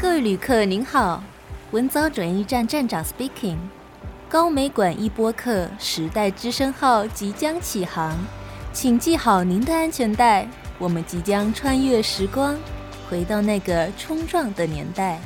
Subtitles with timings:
[0.00, 1.20] 各位旅客您好，
[1.72, 3.56] 文藻转运站站长 speaking，
[4.28, 8.16] 高美馆一播客时代之声号即将启航，
[8.72, 10.48] 请系好您的安全带，
[10.78, 12.56] 我们即将穿越时光，
[13.10, 15.18] 回到那个冲撞的年代。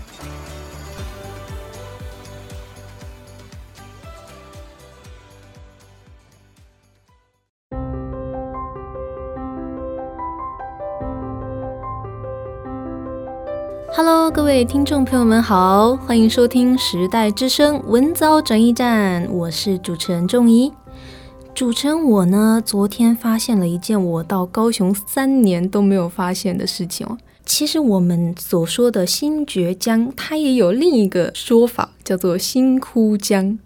[14.53, 20.71] 各位听众朋友们好，欢迎收听时代之声文藻转译站，我是主持人仲怡。
[21.55, 27.17] 主持人我呢，昨天发现了一件我到高雄三年都没有发现的事情哦。
[27.47, 33.59] 其实我们所说的新堀江，它也有另一个说法，叫做新枯江。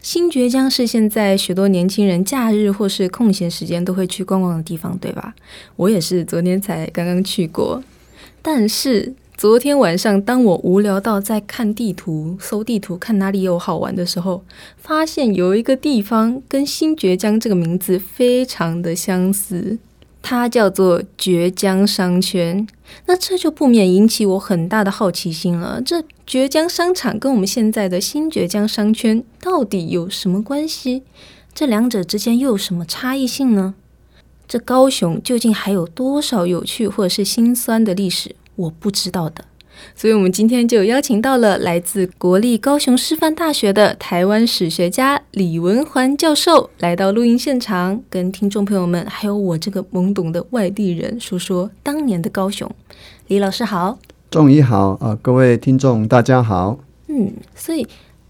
[0.00, 5.34] 新堀江是现在许多年轻人假日或是空闲时间都会去逛逛的地方，对吧？
[5.76, 7.82] 我也是昨天才刚刚去过，
[8.40, 9.14] 但是。
[9.38, 14.42] 昨天晚上，当我无聊到在看地图、搜地图，看哪里有好玩的时候，
[14.76, 19.78] 发现有一个地方跟新堀江这个名字非常的相似，
[20.20, 22.66] 它叫做堀江商圈。
[23.06, 25.80] 那这就不免引起我很大的好奇心了。
[25.80, 31.04] 这堀江商场跟我们现在的新堀江商圈到底有什么关系？
[31.54, 33.76] 这两者之间又有什么差异性呢？
[34.48, 38.34] 这高雄究竟还有多少有趣或者是心酸的历史？
[38.58, 39.44] 我不知道的，
[39.94, 52.68] 所以我们今天就邀请到了来自国立高雄师范大学的台湾史学家李文环教授来到录音现场，跟听众朋友们还有我这个懵懂的外地人说说当年的高雄。
[53.28, 53.96] 李老师好，
[54.28, 56.80] 仲怡好啊，各位听众大家好。
[57.06, 57.86] 嗯，所以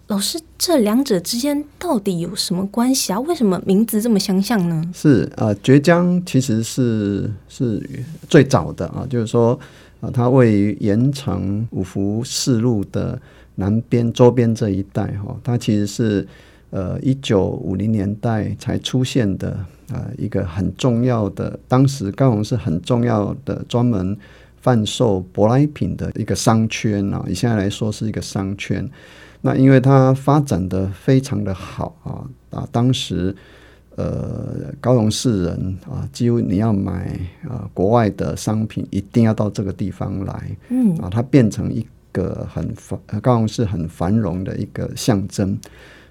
[0.09, 3.21] 老师这两者之间到底有什么关系啊？
[3.21, 4.85] 为什么名字这么相像呢？
[4.93, 7.83] 是啊，堀江其实是是
[8.29, 9.59] 最早的啊，就是说。
[10.01, 13.21] 啊，它位于盐城五福四路的
[13.57, 16.27] 南边周边这一带哈，它其实是
[16.71, 19.51] 呃一九五零年代才出现的
[19.91, 24.17] 啊一个很重要的，当时高雄是很重要的专门
[24.61, 28.89] 贩售舶来品的一个商圈啊，以现在来说是一个商圈。
[29.41, 33.35] 那因为它发展得非常的好啊啊，当时。
[33.99, 40.57] 呃，高雄市人啊，几乎你要买啊国外的商品，一定要到这个地方来。
[40.69, 45.59] 嗯啊，它变成一个很繁高雄市很繁荣的一个象征。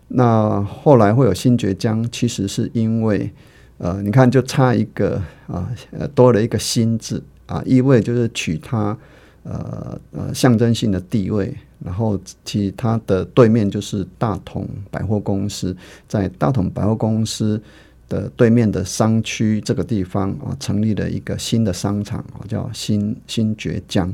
[0.10, 3.32] 那后来会有新堀江，其实是因为
[3.78, 5.72] 呃，你看就差一个啊，
[6.14, 8.98] 多了一个新字啊，意味就是取它
[9.48, 11.56] 呃呃象征性的地位。
[11.86, 15.78] 然后其他的对面就是大同百货公司，
[16.08, 17.62] 在大同百货公司
[18.10, 24.12] 的对面的商区这个地方啊，成立了一个新的商场啊，叫新新堀江。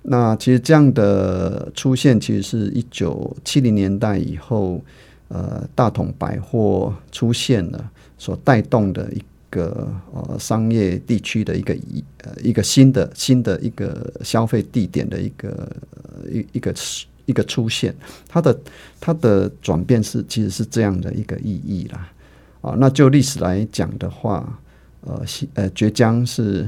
[0.00, 4.80] 那其实这样的出现，其实是一九七零年代以后，
[5.28, 9.22] 呃，大同百货出现了所带动的一
[9.52, 15.70] 个呃商业地区的一个一呃一个新的新的一个消费地点的一个
[16.26, 16.74] 一一个
[17.26, 17.94] 一个出现，
[18.28, 18.58] 它的
[18.98, 22.10] 它的转变是其实是这样的一个意义啦。
[22.62, 24.58] 啊，那就历史来讲的话，
[25.02, 26.66] 呃，新呃堀江是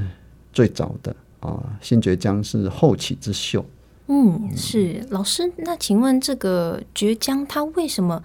[0.53, 3.65] 最早的啊，新堀江是后起之秀。
[4.07, 8.21] 嗯，是老师，那请问这个堀江它为什么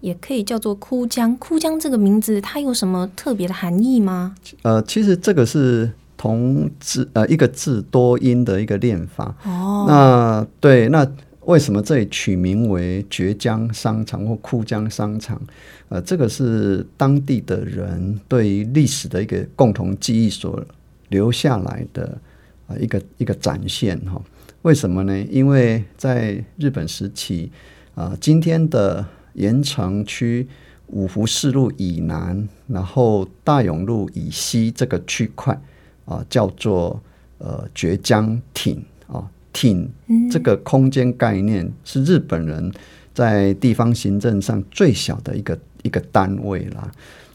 [0.00, 1.36] 也可以叫做枯江？
[1.36, 4.34] 枯江这个名字它有什么特别的含义吗？
[4.62, 9.34] 呃，其实这个是同字呃一个字多音的一个练法。
[9.44, 11.06] 哦，那对那。
[11.46, 15.40] 为什么这里取名为绝江商场或枯江商场？
[15.88, 20.62] 呃，这个是当地的人对于历史的一个共同记忆所
[21.08, 22.16] 留下来的
[22.68, 24.20] 啊一个一个展现哈。
[24.62, 25.18] 为什么呢？
[25.30, 27.50] 因为在日本时期
[27.94, 30.46] 啊，今天的盐城区
[30.86, 35.60] 五福四路以南，然后大勇路以西这个区块
[36.04, 37.00] 啊，叫做
[37.38, 38.82] 呃绝江町。
[39.52, 39.90] 町
[40.30, 42.72] 这个空间概念是日本人
[43.12, 46.88] 在地方行政上最小的一个一个单位啦。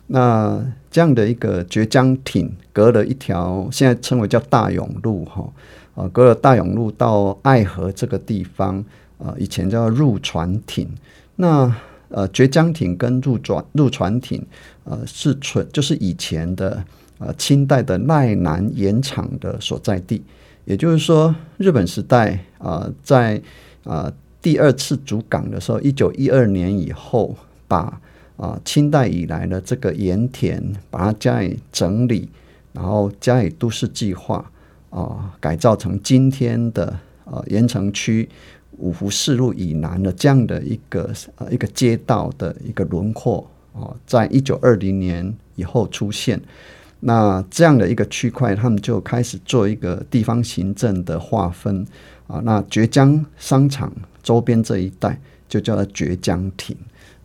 [0.07, 5.51] 那这样的一个绝江町，隔了一条现在称为叫大勇路哈
[5.93, 8.81] 啊，隔了大勇路到爱河这个地方
[9.17, 10.87] 啊，以前叫入船町。
[11.35, 11.75] 那
[12.09, 14.41] 呃堀江町跟入船入船町
[14.83, 16.83] 呃是纯就是以前的
[17.17, 20.23] 呃清代的奈南盐场的所在地。
[20.65, 23.35] 也就是说，日本时代啊、呃，在
[23.83, 27.37] 啊、呃、第二次主港的时候，一九一二年以后，
[27.67, 28.01] 把啊、
[28.37, 32.27] 呃、清代以来的这个盐田，把它加以整理，
[32.73, 34.37] 然后加以都市计划
[34.89, 38.27] 啊、呃，改造成今天的呃盐城区
[38.77, 46.41] 五湖四路以南的这样的一个呃一个街道的一个轮廓哦，在一九二零年以后出现。
[47.01, 51.85] 那这样的一个区块，他们就开始做一个地方行政的划分
[52.25, 52.39] 啊。
[52.43, 53.91] 那绝江商场
[54.23, 56.75] 周边这一带就叫做堀江亭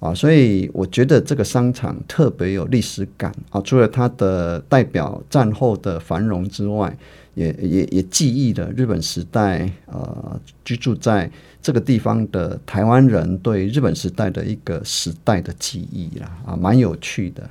[0.01, 0.13] 啊。
[0.13, 3.61] 所以我觉得这个商场特别有历史感啊。
[3.61, 6.97] 除了它的代表战后的繁荣之外，
[7.35, 11.31] 也也也记忆了日本时代呃居住在
[11.63, 17.49] 这个地方的台湾人对日本时代的一个时代的记忆啦啊，蛮有趣的。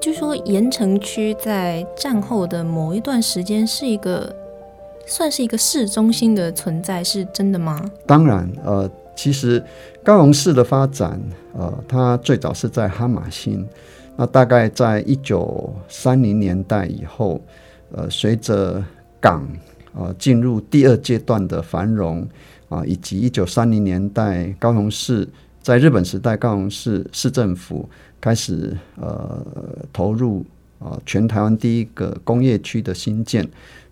[0.00, 4.34] 据说盐城区在战后的某一段时间是一个
[5.04, 7.90] 算是一个市中心的存在，是真的吗？
[8.06, 9.62] 当然，呃，其实
[10.04, 11.20] 高雄市的发展，
[11.52, 13.66] 呃，它最早是在哈马星，
[14.16, 17.40] 那大概在一九三零年代以后，
[17.90, 18.82] 呃，随着
[19.18, 19.48] 港
[19.94, 22.20] 呃进入第二阶段的繁荣
[22.68, 25.28] 啊，呃，以及一九三零年代高雄市
[25.68, 27.86] 在日本时代高雄市市政府。
[28.20, 29.46] 开始呃
[29.92, 30.44] 投入
[30.80, 33.48] 啊、全台湾第一个工业区的新建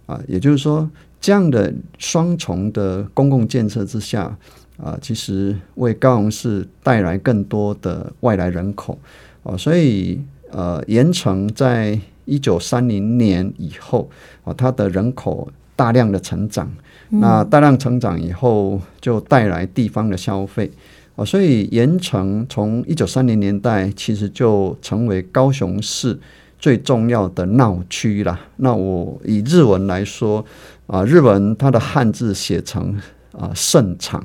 [0.06, 0.90] 啊、也就是说，
[1.20, 4.36] 这样的双重的公共建设之下
[4.78, 8.98] 啊、其实为高雄市带来更多的外来人口
[9.44, 10.20] 啊、所以
[10.50, 14.10] 呃，盐城在一九三零年以后
[14.42, 16.68] 啊、它的人口大量的成长，
[17.10, 20.68] 那大量成长以后就带来地方的消费。
[21.16, 26.18] 啊，所以盐城从一九三零年代其实就成为高雄市
[26.58, 28.38] 最重要的闹区啦。
[28.56, 30.44] 那我以日文来说，
[30.86, 32.94] 啊，日文它的汉字写成
[33.32, 34.20] 啊盛场，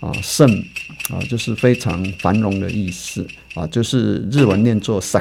[0.00, 0.46] 啊盛
[1.10, 5.18] 啊就是非常繁荣的意思啊，就是日文念作萨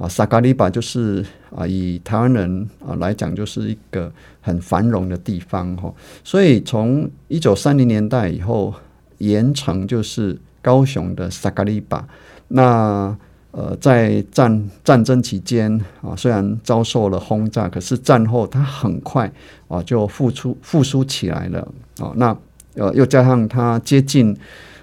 [0.00, 1.22] 啊，萨卡利巴就是
[1.54, 4.10] 啊，以台湾人啊来讲，就是一个
[4.40, 5.92] 很繁荣的地方哈。
[6.24, 8.72] 所以从一九三零年代以后，
[9.18, 12.08] 盐城就是高雄的萨卡利巴。
[12.48, 13.14] 那
[13.50, 19.30] 呃，在战战争期间啊，虽然遭受了轰炸，可是战后它很快
[19.68, 21.60] 啊就复出复苏起来了
[21.98, 22.10] 啊。
[22.16, 22.34] 那
[22.76, 24.34] 呃，又加上它接近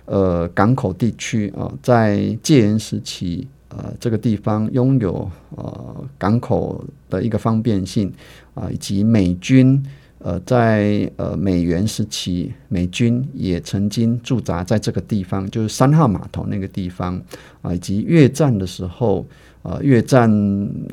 [0.06, 3.48] 呃港口地区啊，在戒严时期。
[3.78, 8.12] 呃，这个地方拥有呃港口的一个方便性
[8.56, 9.86] 啊、呃，以及美军
[10.18, 17.16] 呃在呃美元时期，美军也曾经驻扎在这个地方，就是三号码头那个地方
[17.62, 19.24] 啊、呃，以及越战的时候，
[19.62, 20.28] 呃越战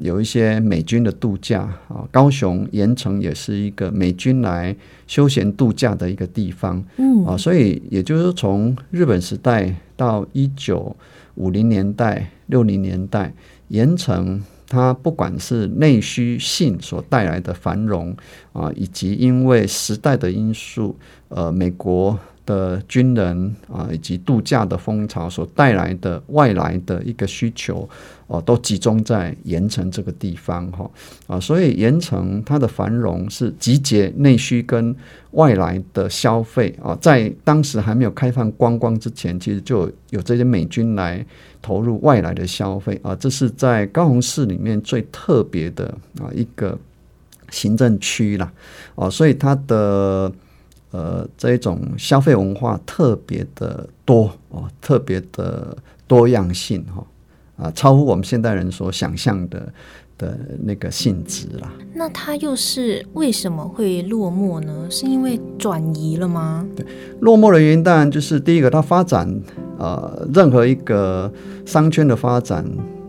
[0.03, 4.77] 有一些美军的度假啊、呃，高雄盐城也是一个美军来
[5.07, 10.95] 休闲度假的一个地方，嗯啊、呃，所以也就是，从日本时代到一九
[11.37, 12.29] 五零年代。
[12.47, 13.35] 六零年代，
[13.69, 18.17] 盐城它不管是内需性所带来的繁荣
[18.53, 20.97] 啊，以及因为时代的因素，
[21.29, 27.89] 呃，美国的军人啊，以及度假的风潮所带来的外来的一个需求，
[28.27, 30.91] 哦、啊，都集中在盐城这个地方哈
[31.27, 34.95] 啊，所以盐城它的繁荣是集结内需跟
[35.31, 41.25] 外来的消费啊，在当时还没有开放观光之前，其实就有这些美军来
[41.63, 45.87] 投入外来的消费啊，这是在高雄市里面最特别的
[46.21, 46.79] 啊一个
[47.51, 48.53] 行政区啦，
[48.95, 50.31] 啊，所以它的。
[50.95, 57.05] 呃，这一种消费文化特别的多哦，特别的多样性哈
[57.57, 59.73] 啊，超乎我们现代人所想象的
[60.17, 61.73] 的那个性质啦。
[61.95, 64.87] 那它又是为什么会落寞呢？
[64.89, 66.65] 是因为转移了吗？
[66.77, 66.87] 对，
[67.19, 69.29] 落寞的原因当然就是第一个，它发展
[69.77, 71.33] 呃，任何一个
[71.67, 72.63] 商圈的发展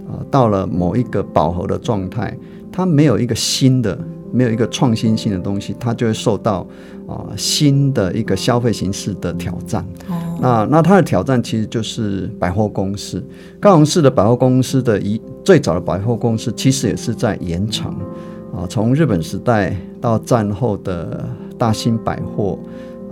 [0.10, 2.36] 啊、呃，到了某一个饱和的状态，
[2.72, 3.96] 它没有一个新的。
[4.32, 6.60] 没有一个创新性的东西，它就会受到
[7.08, 9.86] 啊、呃、新的一个消费形式的挑战。
[10.10, 13.24] 哦、那那它的挑战其实就是百货公司。
[13.60, 17.86] 高雄市的百货公司的一最早的百货公司，其实也是在盐埕
[18.53, 18.65] 啊。
[18.70, 21.27] 从日本时代到战后的
[21.58, 22.60] 大兴百货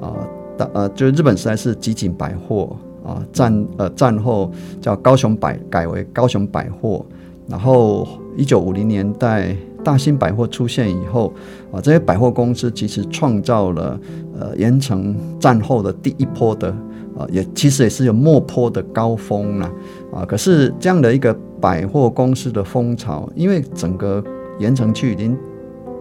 [0.02, 0.28] 啊，
[0.58, 4.52] 大呃就是日本时代是集锦百货啊，战呃战后
[4.82, 7.06] 叫高雄百改为高雄百货，
[7.48, 9.56] 然后一九五零年代。
[9.84, 11.34] 大兴百货出现以后，
[11.72, 14.00] 啊，这些百货公司其实创造了
[14.40, 16.70] 呃盐城战后的第一波的
[17.18, 19.72] 啊，也其实也是有末波的高峰了
[20.14, 20.26] 啊。
[20.26, 24.24] 可是这样的一个百货公司的风潮，因为整个
[24.60, 25.38] 盐城区已经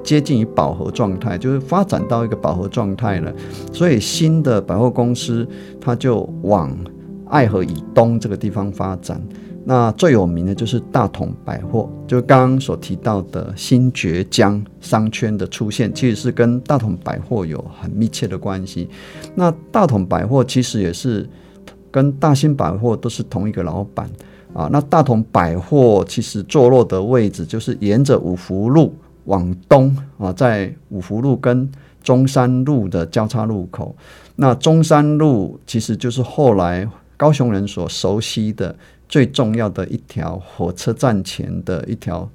[0.03, 3.33] 接近于饱和状态，就是发展到一个饱和状态了，
[3.73, 5.47] 所以新的百货公司
[5.81, 6.77] 它就往
[7.27, 9.21] 爱河以东这个地方发展。
[9.65, 18.91] 那最有名的就是大同百货，就刚刚所提到的新崛江商圈的出现，其实是跟大同百货有很密切的关系。
[19.37, 21.29] 那大同百货其实也是
[21.93, 24.11] 跟大兴百货都是同一个老板
[24.53, 24.69] 啊。
[24.73, 28.93] 那大同百货其实坐落的位置就是沿着五福路
[29.27, 31.71] 往东啊，在五福路跟
[32.03, 33.95] 中山路的交叉路口。
[34.35, 38.75] 那中山路其实就是后来高雄人所熟悉的。
[39.13, 42.27] 最重要的一条火车站前的一条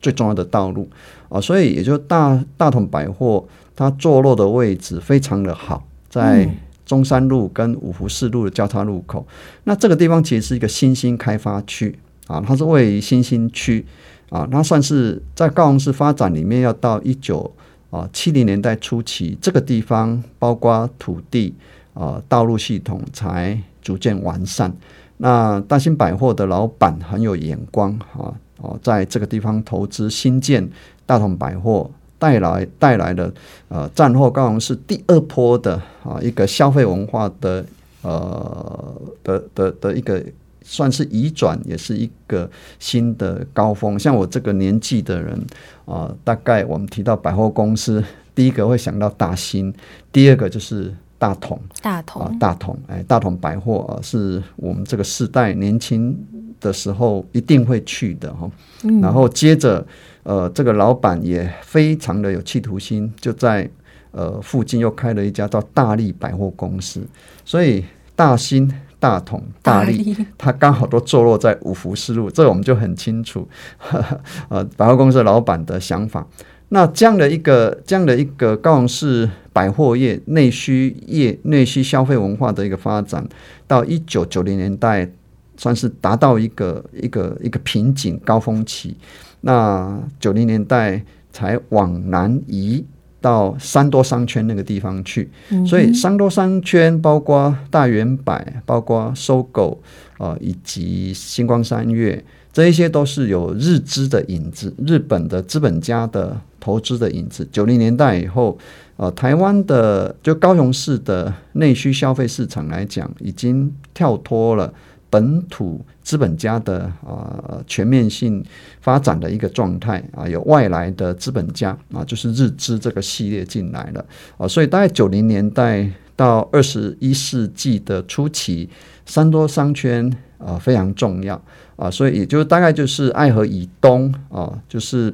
[0.00, 0.88] 最重要的道路
[1.28, 6.48] 啊，所以也就大大同百货它坐落的位置非常的好，在
[6.86, 9.26] 中山路跟五福四路的交叉路口。
[9.64, 11.94] 那这个地方其实是一个新兴开发区
[12.26, 13.84] 啊，它是位于新兴区
[14.30, 17.54] 啊，它算是在高雄市发展里面要到一九
[17.90, 21.54] 啊七零年代初期，这个地方包括土地
[21.92, 24.74] 啊、道路系统才逐渐完善。
[25.16, 30.68] 那大兴百货的老板很有眼光啊，哦，在这个地方投资新建
[31.06, 33.32] 大同百货，带来带来的
[33.68, 37.64] 呃战后高雄市第二波的啊一个消费文化的
[38.02, 40.20] 呃的的的一个
[40.62, 43.96] 算是移转，也是一个新的高峰。
[43.96, 45.40] 像我这个年纪的人
[45.84, 48.02] 啊，大概我们提到百货公司，
[48.34, 49.72] 第一个会想到大兴，
[50.10, 50.92] 第二个就是。
[51.24, 56.14] 大同，大同啊，大同，哎，大同百货啊，是我们这个世代年轻
[56.60, 58.50] 的时候一定会去的哈。
[58.82, 59.86] 嗯、然后接着，
[60.24, 63.66] 呃，这个老板也非常的有企图心，就在
[64.10, 67.02] 呃附近又开了一家叫大利百货公司。
[67.42, 67.82] 所以
[68.14, 73.48] 大兴、大同、大利，它刚好都坐落在五福四路，这我们就很清楚。
[73.78, 76.26] 呵 呵呃，百货公司老板的想法。
[76.68, 83.26] 那这样的一个这样的一个高雄市百货业内需业内需消费文化的一个发展，
[83.66, 85.08] 到一九九零年代
[85.56, 88.94] 算是达到一个一个一个瓶颈高峰期。
[89.40, 91.00] 那九零年代
[91.32, 92.84] 才往南移
[93.20, 95.30] 到三多商圈那个地方去，
[95.66, 99.78] 所以三多商圈包括大圆百，包括 SOGO
[100.18, 102.22] 啊，以及星光三月。
[102.52, 107.48] 这一些都是有日资的影子，日本的资本家的投资的影子。
[107.50, 108.56] 九零年代以后，
[108.96, 114.72] 呃，台湾的就高雄市的内需消费市场来讲，已经跳脱了
[115.10, 118.44] 本土资本家的啊、呃、全面性
[118.80, 124.04] 发展的一个状态啊，有外来的资本家啊，就是日资这个系列进来了
[124.36, 128.68] 啊，所以大概九零年代到二十一世纪的初期，
[129.06, 130.08] 三多商圈
[130.38, 131.40] 啊非常重要。
[131.76, 135.12] 啊，所以也就大概就是爱河以东啊，就是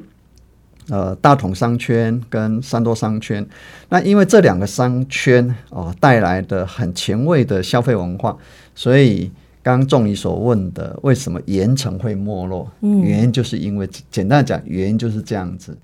[0.91, 3.43] 呃大同商圈跟三多商圈。
[3.89, 8.37] 那因为这两个商圈啊带来的很前卫的消费文化，
[8.75, 9.31] 所以
[9.63, 15.77] 刚刚仲仪所问的为什么盐城会没落，嗯，原因就是因为简单讲，原因就是这样子。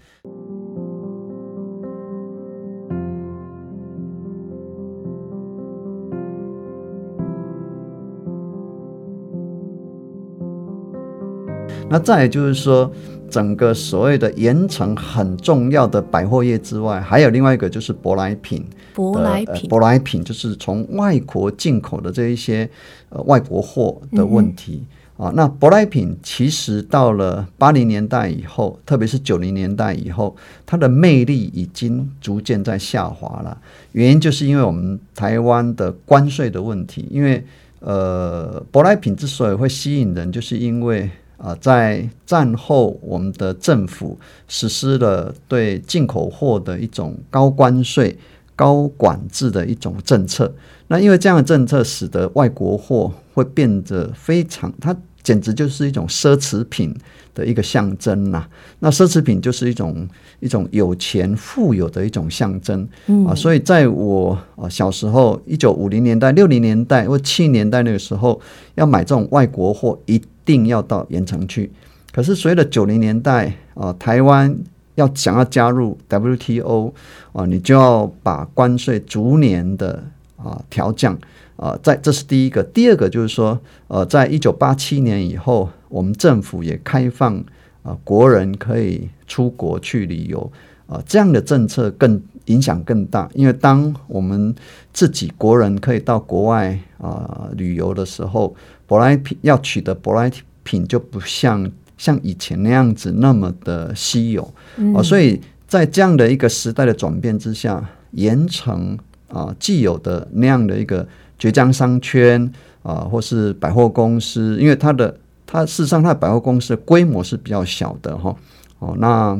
[11.89, 12.91] 那再就是说，
[13.29, 18.65] 整个所谓的盐城很重要的百货业之外，还有另外一个就是舶来品。
[18.95, 22.69] 舶来品，舶来品就是从外国进口的这一些
[23.09, 24.83] 呃外国货的问题、
[25.17, 25.31] 嗯、啊。
[25.35, 33.55] 那舶来品其实到了八零年代以后，特别是九零年代以后，它的魅力已经逐渐在下滑了。
[33.91, 37.07] 原因就是因为我们台湾的关税的问题。
[37.11, 37.45] 因为
[37.79, 41.07] 呃，舶来品之所以会吸引人，就是因为
[41.37, 44.17] 啊，在战后，我们的政府
[44.47, 48.17] 实施了对进口货的一种高关税、
[48.55, 50.51] 高管制的一种政策。
[50.87, 56.95] 那因为这样的政策，使得外国货会变得非常，它简直就是一种奢侈品
[57.37, 58.47] 的一个象征呐。
[58.79, 60.07] 那奢侈品就是一种
[60.39, 62.87] 一种有钱富有的一种象征
[63.27, 63.35] 啊。
[63.35, 68.41] 所以在我啊小时候，一九五零年代、六零年代或七零年代那个时候，
[68.73, 70.19] 要买这种外国货一。
[70.47, 71.69] 定要到盐城去，
[72.13, 74.57] 可是随着九零年代啊，台湾
[74.95, 76.93] 要想要加入 WTO
[77.33, 80.01] 啊，你就要把关税逐年的
[80.37, 81.19] 啊调降
[81.57, 83.59] 啊，在这是第一个，第二个就是说，
[83.89, 87.35] 呃，在一九八七年以后，我们政府也开放
[87.83, 90.51] 啊，国人可以出国去旅游。
[90.87, 94.55] 啊，这样的政策更影响更大，因为当我们
[94.93, 98.55] 自己国人可以到国外啊旅游的时候。
[98.89, 100.31] 舶来品要取得舶来
[100.63, 108.97] 品就不像像以前那样子那么的稀有，嗯、啊，所以在这样的一个时代的转变之下，盐城
[109.27, 111.05] 啊既有的那样的一个
[111.37, 112.51] 崛江商圈
[112.83, 118.35] 啊、或是百货公司，因为它的它事实上它的百货公司的规模是比较小的哈。
[118.79, 119.39] 哦，那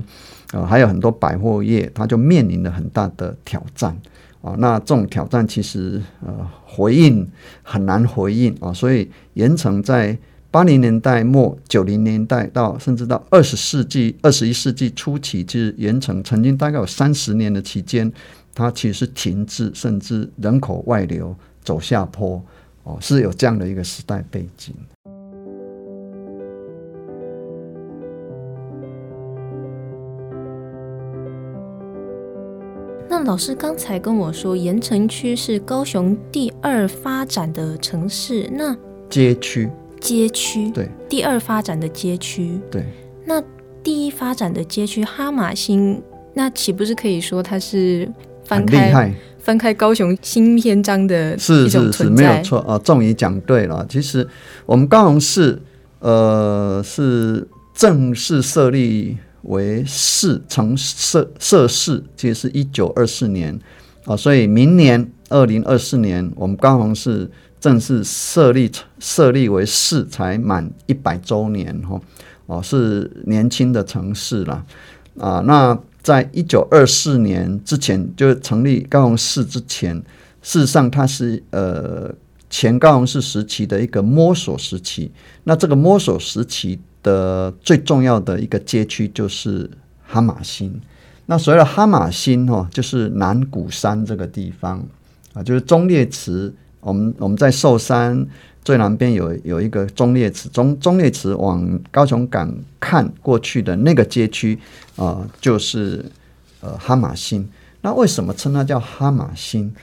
[0.52, 3.96] 呃还有很多百货业，它就面临了很大的挑战
[4.42, 4.56] 啊。
[4.58, 6.34] 那这种挑战其实呃
[6.66, 7.26] 回应
[7.64, 10.18] 很难回应啊，所以盐城在
[10.50, 18.12] 八零年代末、九零年代到甚至到二十世纪、二十一世纪初期，其实盐城曾经大概有三十年的期间，
[18.56, 21.36] 它其实是停滞，甚至人口外流
[21.68, 22.42] 走下坡
[22.86, 24.74] 哦，是有这样的一个时代背景。
[33.10, 38.74] 那老师刚才跟我说，盐城区是高雄第二发展的城市，那
[39.10, 39.70] 街区。
[40.00, 42.86] 街区对，第二发展的街区对，
[43.26, 43.44] 那
[43.84, 46.02] 第一发展的街区哈马星，
[46.34, 48.10] 那岂不是可以说它是
[48.46, 49.12] 翻开
[49.48, 51.94] 翻开高雄新篇章的一种存在？
[51.94, 53.86] 是是是，没有错啊，终于讲对了。
[53.88, 54.28] 其实
[54.66, 55.62] 我们高雄市
[56.00, 63.58] 呃是正式设立为市城设设市，其实是一九二四年
[64.04, 67.32] 啊，所以明年二零二四年我们高雄市。
[67.60, 72.00] 正式设立设立为市才满一百周年哈
[72.46, 74.64] 哦，是年轻的城市了
[75.20, 75.42] 啊。
[75.44, 79.94] 那在一九二四年之前，就成立高雄市之前，
[80.42, 82.10] 事实上它是呃
[82.50, 85.12] 前高雄市时期的一个摸索时期。
[85.44, 89.70] 那这个摸索时期的最重要的一个街区就是
[90.02, 90.80] 哈玛星。
[91.26, 94.88] 那所谓的哈玛星哈，就是南鼓山这个地方
[95.34, 96.56] 啊，就是忠烈祠。
[96.88, 98.26] 我们我们在寿山
[98.64, 104.58] 最南边有有一个忠烈祠，忠忠烈祠往高雄港看过去的那个街区
[104.96, 106.06] 啊、呃，就是
[106.62, 107.48] 呃哈马星。
[107.82, 109.74] 那为什么称它叫哈马星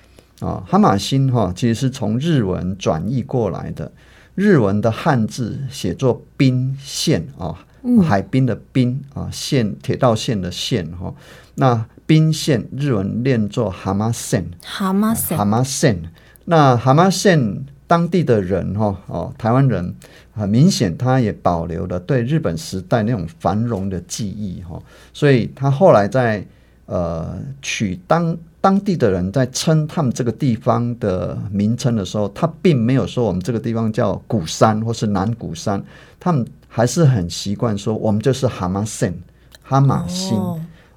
[0.40, 0.62] 啊？
[0.66, 3.92] 哈马星哈，其实是从日文转译过来的。
[4.34, 7.55] 日文的汉字写作滨线啊，
[8.02, 11.14] 海滨的滨啊，线铁道线的线哈。
[11.55, 16.02] 那滨线日文念作哈玛线，哈玛线，哈玛线。
[16.46, 19.94] 那蛤蟆县当地的人哈哦，台湾人
[20.33, 26.44] 很明显，他也保留了对日本时代那种繁荣的记忆哈，所以他后来在
[26.87, 35.83] 呃取当当地的人在称他们这个地方的名称的时候，他并没有说我们这个地方叫鼓山或是南鼓山，
[36.18, 39.14] 他们还是很习惯说我们就是蛤蟆县
[39.62, 40.38] 哈玛星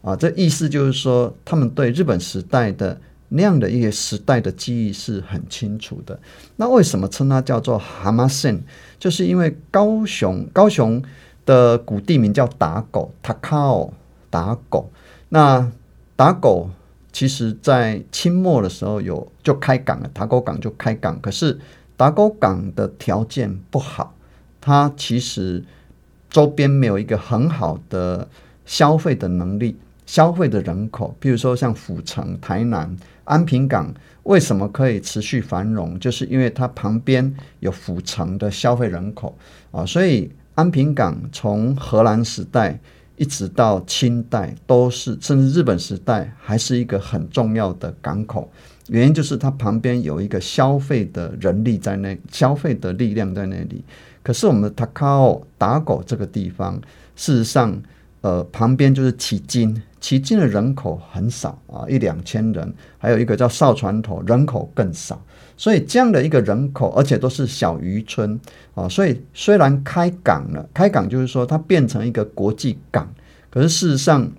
[0.02, 3.00] 啊，这意思就是说他们对日本时代的。
[3.30, 6.20] 那样的一个时代的记忆是很清楚的。
[6.56, 8.64] 那为什么称它叫做哈玛县？
[8.98, 11.04] 就是因为高雄高雄
[11.46, 13.92] 的古地名叫打狗，（Takao），
[14.30, 14.90] 打狗。
[15.30, 15.72] 那
[16.16, 16.70] 打狗
[17.12, 21.20] 其实在清末的时候有就开港了，打狗港就开港。
[21.22, 21.60] 可是
[21.96, 24.16] 打狗港的条件不好，
[24.62, 25.64] 它其实
[26.30, 28.28] 周边没有一个很好的
[28.66, 29.78] 消费的能力。
[30.08, 33.94] 消费的人口，比如说像府城、台南、安平港，
[34.24, 36.00] 为什么可以持续繁荣？
[36.00, 39.38] 就是因为它旁边有府城的消费人口
[39.70, 42.80] 啊，所以安平港从荷兰时代
[43.18, 48.52] 一直到清代都是，甚至日本时代还是一个很重要的港口。
[48.88, 53.84] 原因就是它旁边有一个消费的人力在那，消费的力量在那里。
[54.24, 56.80] 可是我们的塔卡奥打狗这个地方，
[57.16, 57.82] 事实上，
[58.22, 59.82] 呃，旁边就是旗津。
[60.00, 65.20] 旗津的人口很少啊，一两千人，还有一个叫少船头，人口更少。
[65.58, 68.40] 所以这样的一个人口，而且都是小渔村
[68.76, 68.88] 啊。
[68.88, 73.12] 所以虽然开港了，开港就是说它变成一个国际港，
[73.50, 74.32] 可是事实上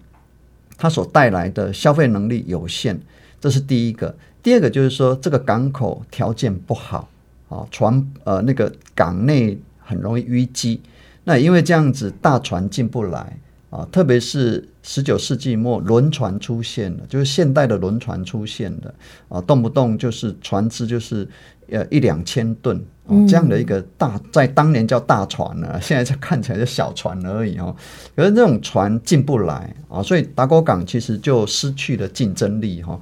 [0.77, 2.99] 它所带来的消费能力有限，
[3.41, 4.15] 这是第一个。
[4.41, 7.09] 第二个就是说这个港口条件不好
[7.49, 10.81] 啊，船呃那个港内很容易淤积，
[11.25, 13.37] 那因为这样子大船进不来。
[13.71, 18.95] 啊，特别是十九世纪末，轮船出现了，就是现代的轮船出现了，
[19.29, 21.29] 啊，动不动就是船只就是
[21.69, 27.77] 呃一两千吨，啊，这样的一个大，在当年叫大船呢， 现在就看起来就小船而已哦。
[28.17, 32.99] 可是这种船进不来啊，所以打狗港其实就失去了竞争力哈。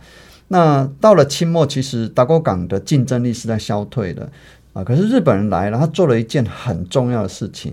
[0.49, 4.29] 那到了清末，其实打狗港的竞争力是在消退的
[4.73, 4.83] 啊。
[4.83, 7.73] 可是日本人来了，他做了一件很重要的事情，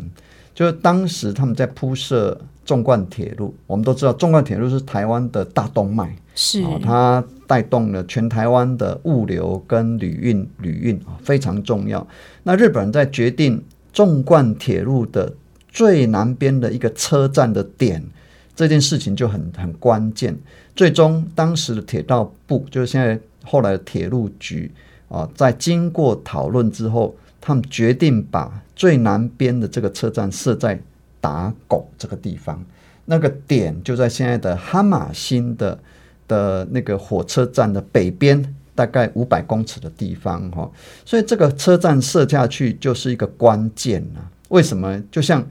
[0.53, 2.39] 就是当时他们在铺设。
[2.65, 12.05] 纵贯铁路，我们都知道，纵贯铁路是台湾的大动脉，是、哦、它带动了全台湾的物流跟旅运，旅运啊非常重要。
[12.43, 15.33] 那日本人在决定纵贯铁路的
[15.67, 18.03] 最南边的一个车站的点，
[18.55, 20.37] 这件事情就很很关键。
[20.75, 24.71] 最终，当时的铁道部，就是现在后来的铁路局
[25.09, 30.81] 啊，在经过讨论之后，他们决定把最南边的这个车站设在
[31.23, 32.61] 打狗这个地方，
[33.05, 35.79] 那个点就在现在的哈马星的
[36.27, 38.43] 的那个火车站的北边，
[38.75, 40.69] 大概五百公尺的地方哈。
[41.05, 44.27] 所以这个车站设下去就是一个关键啊。
[44.49, 45.01] 为什么？
[45.09, 45.41] 就像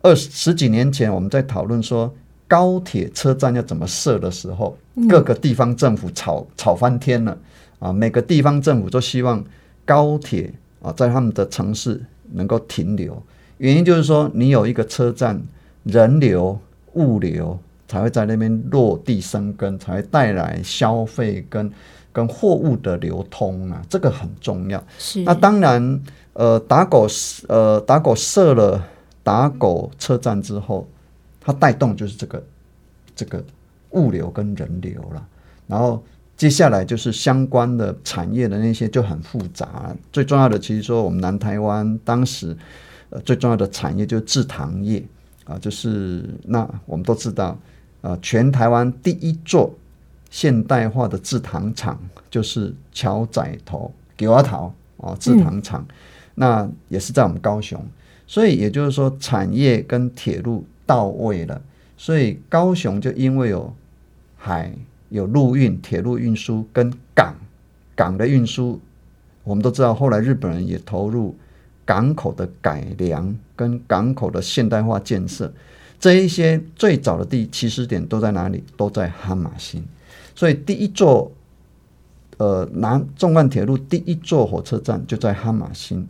[0.00, 2.14] 二十几年前我们在讨论说
[2.46, 7.36] 高铁车站要怎么设的时候，各个地方政府吵吵翻天了
[7.80, 7.92] 啊！
[7.92, 9.44] 每个地方政府都希望
[9.84, 10.54] 高铁。
[10.82, 12.00] 啊，在他们的城市
[12.32, 13.22] 能够停留，
[13.60, 15.38] 原因就是说，你有一个车站，
[15.84, 16.58] 人流、
[16.94, 21.70] 物流才会在那边落地生根，才会带来消费跟
[22.10, 24.82] 跟货物的流通啊，这个很重要。
[24.98, 25.20] 是。
[25.24, 26.00] 那当然，
[26.32, 27.06] 呃，打狗
[27.48, 28.82] 呃打狗设了
[29.22, 30.88] 打狗车站之后，
[31.38, 32.42] 它带动就是这个
[33.14, 33.44] 这个
[33.90, 35.26] 物流跟人流了，
[35.66, 36.02] 然后。
[36.40, 42.56] 接下来就是相关的产业的那些就很复杂，最重要的其实说我们南台湾当时
[43.10, 45.04] 呃最重要的产业就是制糖业
[45.44, 47.56] 啊，就是那我们都知道
[48.00, 49.72] 啊，全台湾第一座
[50.30, 55.94] 现代化的制糖厂就是桥仔头给阿桃啊制糖厂，嗯，
[56.34, 57.84] 那也是在我们高雄，
[58.26, 61.60] 所以也就是说产业跟铁路到位了，
[61.96, 63.72] 所以高雄就因为有
[64.36, 64.72] 海。
[65.12, 67.34] 有陆运、铁路运输跟港
[67.96, 68.80] 港的运输，
[69.42, 69.92] 我们都知道。
[69.92, 71.34] 后来日本人也投入
[71.90, 75.52] 港口的改良跟港口的现代化建设，
[75.98, 78.62] 这一些最早的第起始点都在哪里？
[78.76, 79.84] 都在哈马星。
[80.36, 81.32] 所以第一座
[82.36, 86.06] 呃南纵贯铁路第一座火车站就在哈马星，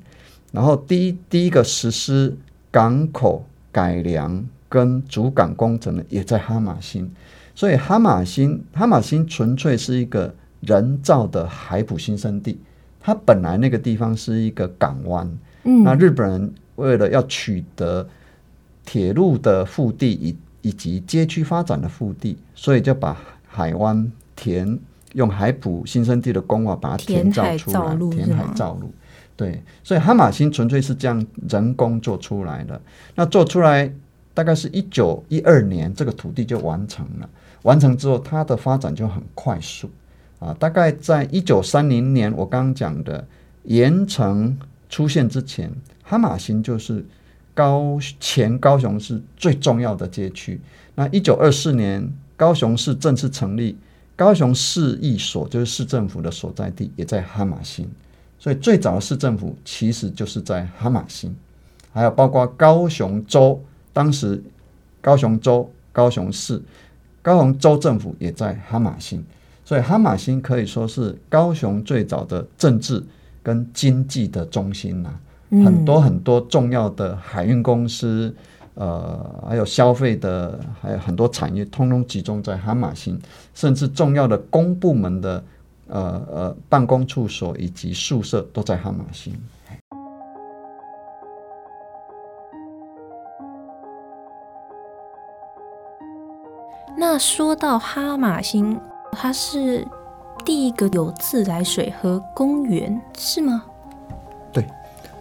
[0.53, 2.37] 然后第一第一个实施
[2.71, 7.11] 港口改良跟主港工程的也在哈马星。
[7.55, 12.61] 所以哈马星，哈马星纯粹是一个人造的海埔新生地。
[13.01, 15.27] 它本来那个地方是一个港湾，
[15.65, 18.09] 嗯，那日本人为了要取得
[18.85, 24.79] 铁路的腹地以以及街区发展的腹地，所以就把海湾填
[25.15, 28.93] 用海埔新生地的工法把它填造出来，填海造路。
[29.37, 32.81] 对，所以哈马星纯粹是这样人工做出来的。
[33.15, 33.91] 那做出来
[34.35, 37.29] 大概是一九一二年，这个土地就完成了。
[37.63, 39.91] 完成之后，它的发展就很快速
[40.39, 40.55] 啊！
[40.59, 43.27] 大概在一九三零年，我刚刚讲的
[43.65, 44.55] 盐埕
[44.91, 45.73] 出现之前，
[46.03, 47.03] 哈玛星就是
[47.55, 50.61] 高前高雄市最重要的街区。
[50.95, 53.79] 那一九二四年，高雄市正式成立，
[54.15, 57.89] 高雄市役所就是市政府的所在地，也在哈玛星。
[58.39, 61.35] 所以最早的市政府其实就是在哈玛星，
[61.93, 63.63] 还有包括高雄州，
[63.95, 64.43] 当时
[65.01, 66.61] 高雄州、高雄市。
[67.23, 69.23] 高雄州政府也在哈玛星，
[69.63, 73.05] 所以哈玛星可以说是高雄最早的政治
[73.43, 75.65] 跟经济的中心呐、啊嗯。
[75.65, 78.35] 很多很多重要的海运公司，
[78.75, 83.21] 呃，还有消费的，还有很多产业，通通集中在哈马星，
[83.55, 85.45] 甚至重要的公部门的，
[85.89, 89.35] 呃呃，办公处所以及宿舍都在哈马星。
[96.97, 98.79] 那说到哈马星，
[99.13, 99.87] 它是
[100.45, 103.65] 第一个有自来水和公园，是吗？
[104.53, 104.67] 对，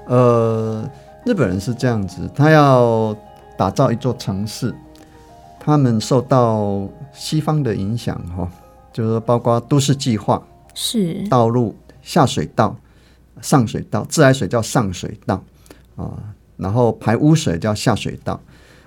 [0.07, 0.89] 呃，
[1.25, 3.15] 日本人是这样子，他要
[3.57, 4.73] 打造一座城市，
[5.59, 8.49] 他们受到西方的影响，哈，
[8.91, 10.41] 就是包括都市计划，
[10.73, 12.75] 是道路、下水道、
[13.41, 15.43] 上水道，自来水叫上水道
[15.95, 16.17] 啊，
[16.57, 18.39] 然后排污水叫下水道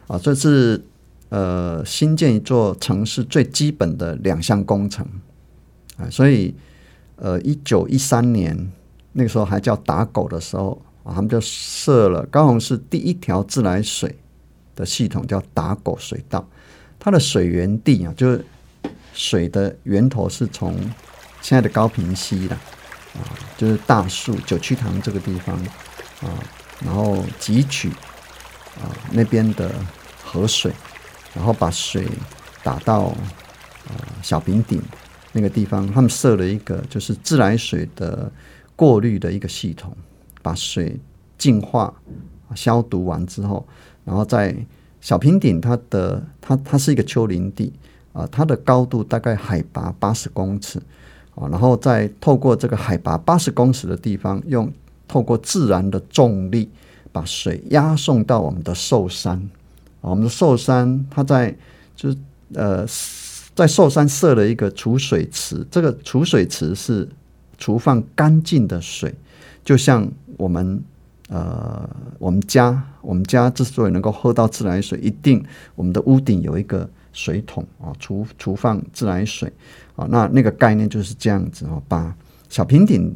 [0.06, 0.82] 啊，这是。
[1.34, 5.02] 呃，新建一座城市最基本的两项工程
[6.10, 6.54] 所以
[7.16, 8.72] 呃，一九一三年
[9.12, 14.18] 那个时候还叫打狗的时候啊，他们就设了高雄市第一条自来水
[14.74, 16.46] 的系统，叫打狗水道。
[16.98, 18.44] 它的水源地啊，就是
[19.12, 20.74] 水的源头是从
[21.40, 22.54] 现在的高屏溪的
[23.14, 23.20] 啊，
[23.56, 25.56] 就是大树九曲堂这个地方
[26.20, 26.38] 啊，
[26.84, 27.88] 然后汲取
[28.80, 29.74] 啊那边的
[30.24, 30.72] 河水。
[31.34, 32.06] 然后把水
[32.62, 33.04] 打到
[33.88, 34.82] 呃小平顶
[35.32, 38.30] 那个地方，他们设了一个就是自来水的
[38.76, 39.96] 过滤的一个系统，
[40.42, 40.98] 把水
[41.38, 41.92] 净化、
[42.54, 43.66] 消毒完之后，
[44.04, 44.54] 然后在
[45.00, 47.72] 小平顶它的它它是一个丘陵地
[48.12, 50.78] 啊，它的高度大概海拔八十公尺
[51.34, 54.70] 啊，然后再透过这个海拔八十公尺的地方，用
[55.08, 56.70] 透过自然的重力
[57.10, 59.50] 把水押送到我们的寿山。
[60.00, 61.56] 我们的寿山，它在
[61.94, 62.16] 就是
[62.54, 62.86] 呃，
[63.54, 67.08] 在寿山设了一个储水池，这个储水池是
[67.58, 69.14] 储放干净的水，
[69.64, 70.82] 就像我们
[71.28, 71.88] 呃，
[72.18, 79.52] 我们家我们家之所以能够喝到自来水，一定我们的屋顶有一个水桶啊，储储放自来水
[79.96, 80.06] 啊。
[80.10, 82.14] 那那个概念就是这样子哦，把
[82.48, 83.14] 小平顶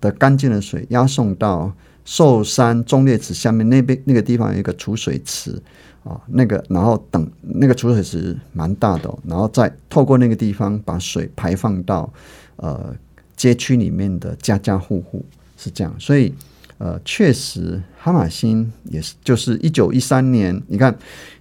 [0.00, 1.72] 的干净的水押送到
[2.04, 5.60] 寿山忠烈祠下面那边那个地方有一个储水池
[6.04, 12.12] 啊，那个然后等那个储水池蛮大的，然后再透过那个地方把水排放到
[12.56, 12.94] 呃
[13.36, 15.24] 街区里面的家家户户，
[15.56, 16.32] 是这样，所以。
[16.78, 20.92] 呃，确实，哈马星也是，就是一九一三年，你看，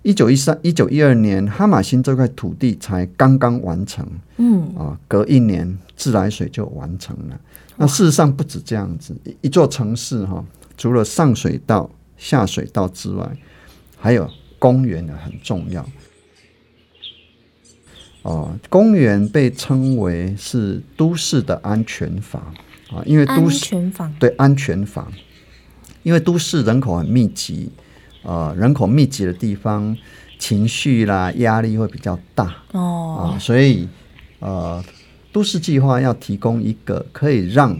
[0.03, 7.41] 一九一三、一九一二年，哈马星这块土地才刚刚完成，嗯，啊，隔一年自来水就完成了。
[7.75, 10.45] 那事实上不止这样子，一座城市哈，
[10.77, 13.35] 除了上水道、下水道之外，
[13.97, 14.29] 还有
[14.61, 15.83] 公园也很重要。
[18.21, 22.53] 哦，公园被称为是都市的安全房。
[22.91, 23.73] 啊，因为都市
[24.19, 25.11] 对安全房。
[26.03, 27.71] 因为都市人口很密集，
[28.23, 29.97] 呃，人口密集的地方，
[30.37, 32.55] 情绪啦、压力会比较大。
[32.71, 33.87] 哦，呃，所以
[34.39, 34.83] 呃，
[35.31, 37.79] 都市计划要提供一个可以让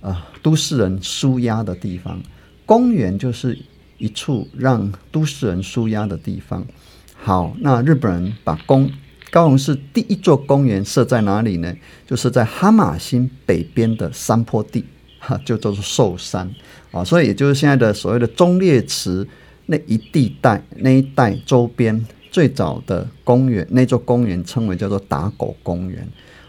[0.00, 2.20] 呃都市人舒压的地方，
[2.64, 3.58] 公园就是
[3.98, 6.66] 一处让都市人舒压的地方。
[7.14, 8.90] 好，那日本人把公
[9.30, 11.74] 高雄市第一座公园设在哪里呢？
[12.06, 14.84] 就是在哈马星北边的山坡地。
[15.18, 16.48] 哈，就叫做寿山
[16.92, 19.26] 啊，所以也就是现在的所谓的忠烈祠
[19.64, 26.06] 那一地带那一带周边最早的公园，那座公园称为叫做打狗公园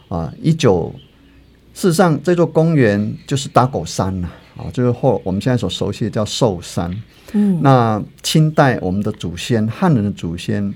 [0.10, 0.32] 啊。
[0.44, 0.94] 一九
[1.74, 6.92] 事实上这座公园就是打狗山呐啊，就是后我们现在所熟悉的叫寿山。
[7.34, 10.74] 嗯，那清代我们的祖先汉人的祖先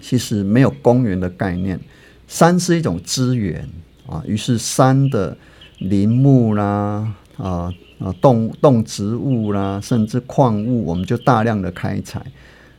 [0.00, 1.80] 其实没有公园的概念，
[2.26, 3.68] 山是一种资源
[4.06, 5.36] 啊，于是山的。
[5.80, 12.24] 林木啦，啊啊动动植物啦，甚至矿物，我们就大量的开采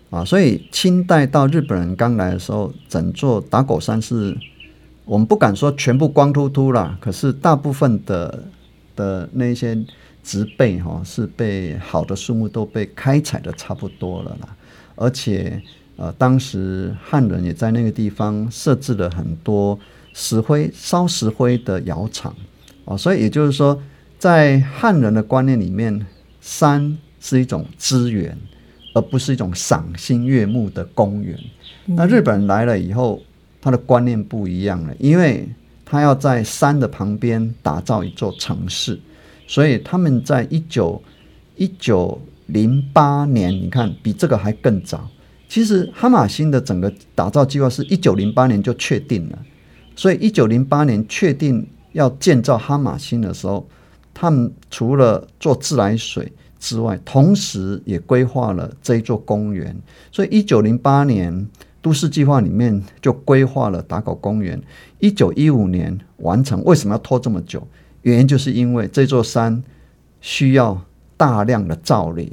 [0.09, 0.23] 啊。
[0.23, 4.35] 所以清代到日本人刚来的时候，整座打狗山是，
[5.03, 8.45] 我们不敢说全部光秃秃啦，可是大部分的
[8.95, 9.77] 的那些
[10.25, 14.57] 植被哈，是被好的树木都被开采的差不多了啦。
[14.95, 15.61] 而且
[15.97, 19.79] 呃，当时汉人也在那个地方设置了很多
[20.13, 22.35] 石灰烧石灰的窑厂。
[22.85, 23.79] 哦，所以也就是说，
[24.17, 26.05] 在汉人的观念里面，
[26.41, 28.35] 山是一种资源，
[28.93, 31.39] 而不是一种赏心悦目的公园。
[31.85, 31.95] 嗯。
[31.95, 33.21] 那日本人来了以后，
[33.61, 35.47] 他的观念不一样了，因为
[35.85, 38.99] 他要在山的旁边打造一座城市，
[39.47, 41.01] 所以他们在一九
[41.55, 45.07] 一九零八年，你看比这个还更早。
[45.47, 49.39] 其实哈马星的整个打造计划是一九零八年就确定了，
[49.95, 51.67] 所以一九零八年确定。
[51.95, 53.65] 要建造哈马星的时候，
[54.13, 56.29] 他们除了做自来水
[56.59, 59.73] 之外，同时也规划了这一座公园。
[60.11, 61.47] 所以，一九零八年
[61.81, 64.61] 都市计划里面就规划了打狗公园。
[64.99, 66.61] 一九一五年完成。
[66.65, 67.65] 为什么要拖这么久？
[68.05, 69.61] 原因就是因为这座山
[70.21, 70.81] 需要
[71.17, 72.31] 大量的造林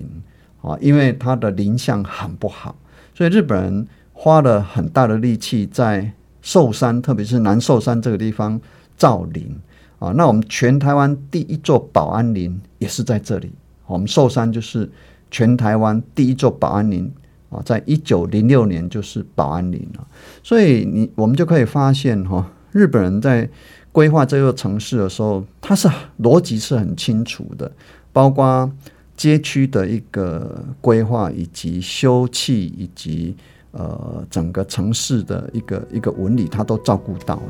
[0.62, 2.74] 啊，因为它的林相很不好，
[3.14, 8.60] 所以日本人花了很大的力气在寿山，特别是南寿山这个地方。
[8.94, 9.52] 造林
[9.98, 13.50] 啊，那我们全台湾第一座保安林也是在这里。
[13.86, 14.88] 我们寿山就是
[15.28, 17.10] 全台湾第一座保安林
[17.50, 20.06] 啊，在一九零六年就是保安林了。
[20.44, 23.48] 所以你我们就可以发现哈，日本人在
[23.92, 25.88] 规划这座城市的时候，它是
[26.20, 27.70] 逻辑是很清楚的，
[28.12, 28.70] 包括
[29.16, 33.36] 街区的一个规划，以及休憩，以及
[33.72, 37.42] 呃整个城市的一个一个纹理，它都照顾到了。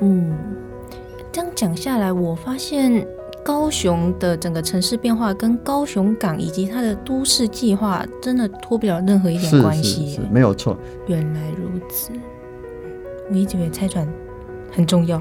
[0.00, 0.32] 嗯。
[1.32, 3.06] 这样讲下来，我发现
[3.42, 10.10] 高雄的整个城市变化跟高雄港以及它的都市计划真的脱不了任何一点关系。
[10.10, 10.76] 是是是，没有错。
[11.06, 12.12] 原来如此，
[13.30, 14.06] 我一直以为拆船
[14.70, 15.20] 很重要。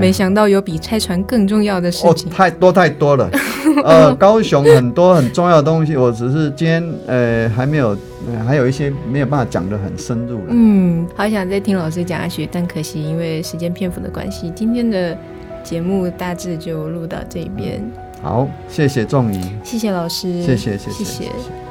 [0.00, 3.30] 没想到有比拆船更重要的事情，哦，太多太多了。
[3.84, 10.44] 呃，高雄很多很重要的东西，我只是今天呃还没有，呃，还有一些没有办法讲的很深入了。
[10.48, 15.16] 嗯，好想再听老师讲下去，但可惜因为时间篇幅的关系，今天的
[15.62, 17.82] 节目大致就录到这边。
[18.22, 20.90] 好，谢谢仲怡，谢谢老师，谢谢谢谢。
[20.90, 21.67] 谢谢谢谢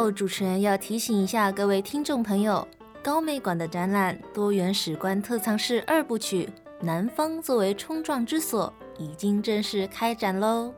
[0.00, 2.66] 后，主持人要提醒一下各位听众朋友，
[3.02, 6.48] 高美馆的展览《多元史观特藏室二部曲：
[6.80, 10.72] 南方作为冲撞之所》已经正式开展喽。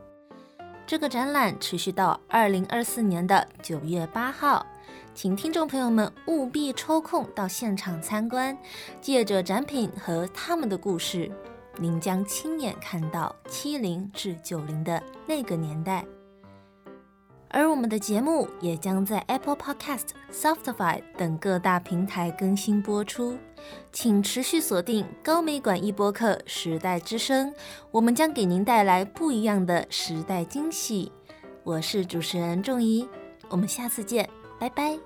[0.85, 4.67] 这个展览持续到二零二四年的九月八号，
[5.15, 8.59] 请听众朋友们务必抽空到现场参观，
[9.01, 11.31] 借着展品和他们的故事，
[11.79, 16.05] 您将亲眼看到七零至九零的那个年代。
[17.53, 23.37] 而我们的节目也将在 Apple Podcast、Spotify 等各大平台更新播出，
[23.93, 27.51] 请持续锁定高美馆一播客《时代之声》，
[27.91, 31.13] 我们将给您带来不一样的时代惊喜。
[31.63, 33.07] 我是主持人仲怡，
[33.51, 34.99] 我们下次见，拜拜。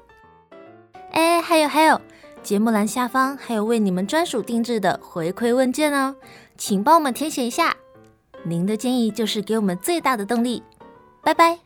[1.10, 2.00] 哎，还有还有，
[2.44, 6.14] 节目栏下方还有为你们专属定制的回馈问卷哦，
[6.56, 7.76] 请帮我们填写一下，
[8.44, 10.62] 您的建议就是给我们最大的动力。
[11.22, 11.65] 拜拜。